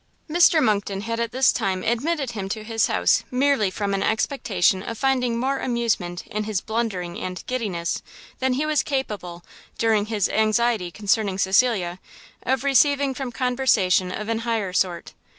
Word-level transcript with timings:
Mr 0.27 0.63
Monckton 0.63 1.01
had 1.01 1.19
at 1.19 1.31
this 1.31 1.51
time 1.53 1.83
admitted 1.83 2.31
him 2.31 2.49
to 2.49 2.63
his 2.63 2.87
house 2.87 3.23
merely 3.29 3.69
from 3.69 3.93
an 3.93 4.01
expectation 4.01 4.81
of 4.81 4.97
finding 4.97 5.37
more 5.37 5.59
amusement 5.59 6.25
in 6.25 6.45
his 6.45 6.59
blundering 6.59 7.19
and 7.19 7.43
giddiness, 7.45 8.01
than 8.39 8.53
he 8.53 8.65
was 8.65 8.81
capable, 8.81 9.43
during 9.77 10.07
his 10.07 10.27
anxiety 10.29 10.89
concerning 10.89 11.37
Cecilia, 11.37 11.99
of 12.41 12.63
receiving 12.63 13.13
from 13.13 13.31
conversation 13.31 14.11
of 14.11 14.27
an 14.27 14.39
higher 14.39 14.73
sort. 14.73 15.13